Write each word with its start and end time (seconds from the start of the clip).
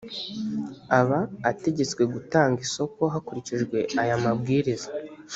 aba 0.99 1.19
ategetswe 1.51 2.01
gutanga 2.13 2.57
isoko 2.67 3.01
hakurikijwe 3.13 3.77
aya 4.01 4.15
mabwiriza 4.23 4.89